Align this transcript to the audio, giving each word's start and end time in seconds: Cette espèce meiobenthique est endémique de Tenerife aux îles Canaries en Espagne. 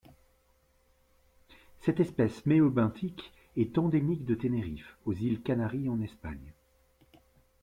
Cette 1.81 1.99
espèce 1.99 2.47
meiobenthique 2.47 3.31
est 3.55 3.77
endémique 3.77 4.25
de 4.25 4.33
Tenerife 4.33 4.97
aux 5.05 5.13
îles 5.13 5.41
Canaries 5.43 5.89
en 5.89 6.01
Espagne. 6.01 6.53